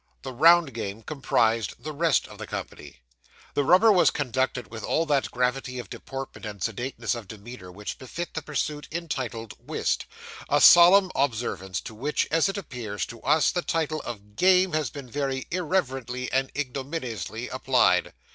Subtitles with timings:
[0.23, 3.01] The round game comprised the rest of the company.
[3.53, 7.99] The rubber was conducted with all that gravity of deportment and sedateness of demeanour which
[7.99, 10.07] befit the pursuit entitled 'whist'
[10.49, 14.89] a solemn observance, to which, as it appears to us, the title of 'game' has
[14.89, 18.11] been very irreverently and ignominiously applied.